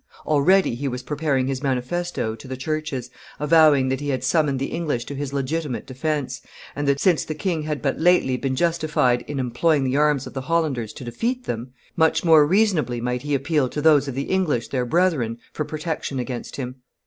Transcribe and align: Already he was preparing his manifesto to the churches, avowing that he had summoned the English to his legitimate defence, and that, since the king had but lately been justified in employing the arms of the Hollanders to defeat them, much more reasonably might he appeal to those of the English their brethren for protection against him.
Already 0.25 0.73
he 0.73 0.87
was 0.87 1.03
preparing 1.03 1.45
his 1.45 1.61
manifesto 1.61 2.33
to 2.33 2.47
the 2.47 2.57
churches, 2.57 3.11
avowing 3.39 3.89
that 3.89 3.99
he 4.01 4.09
had 4.09 4.23
summoned 4.23 4.57
the 4.57 4.71
English 4.71 5.05
to 5.05 5.13
his 5.13 5.31
legitimate 5.31 5.85
defence, 5.85 6.41
and 6.75 6.87
that, 6.87 6.99
since 6.99 7.23
the 7.23 7.35
king 7.35 7.61
had 7.61 7.83
but 7.83 7.99
lately 7.99 8.35
been 8.35 8.55
justified 8.55 9.21
in 9.27 9.39
employing 9.39 9.83
the 9.83 9.97
arms 9.97 10.25
of 10.25 10.33
the 10.33 10.41
Hollanders 10.41 10.91
to 10.93 11.03
defeat 11.03 11.43
them, 11.43 11.73
much 11.95 12.25
more 12.25 12.47
reasonably 12.47 12.99
might 12.99 13.21
he 13.21 13.35
appeal 13.35 13.69
to 13.69 13.79
those 13.79 14.07
of 14.07 14.15
the 14.15 14.23
English 14.23 14.69
their 14.69 14.87
brethren 14.87 15.37
for 15.53 15.65
protection 15.65 16.17
against 16.17 16.55
him. 16.55 16.77